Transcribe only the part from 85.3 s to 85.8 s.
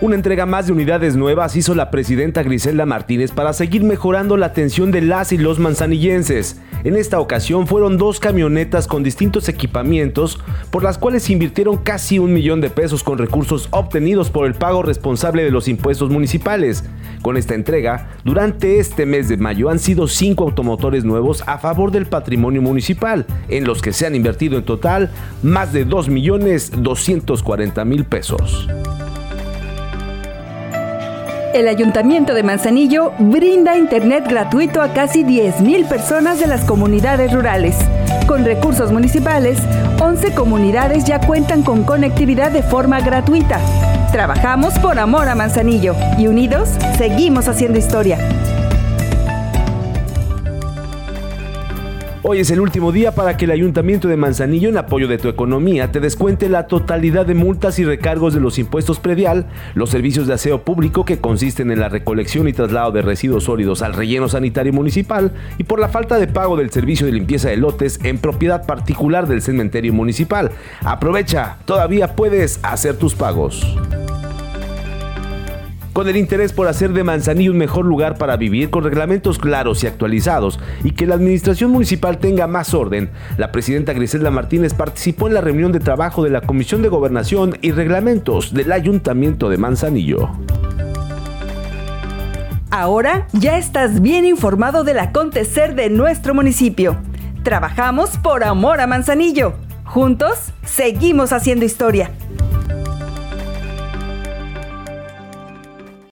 la reunión de